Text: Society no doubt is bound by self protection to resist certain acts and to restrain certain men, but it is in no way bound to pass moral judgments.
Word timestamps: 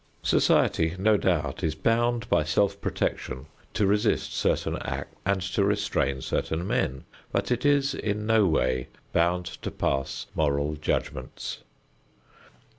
Society 0.23 0.95
no 0.97 1.15
doubt 1.15 1.61
is 1.63 1.75
bound 1.75 2.27
by 2.27 2.43
self 2.43 2.81
protection 2.81 3.45
to 3.75 3.85
resist 3.85 4.33
certain 4.33 4.77
acts 4.77 5.13
and 5.27 5.39
to 5.43 5.63
restrain 5.63 6.21
certain 6.21 6.65
men, 6.65 7.03
but 7.31 7.51
it 7.51 7.67
is 7.67 7.93
in 7.93 8.25
no 8.25 8.47
way 8.47 8.87
bound 9.13 9.45
to 9.45 9.69
pass 9.69 10.25
moral 10.33 10.75
judgments. 10.75 11.59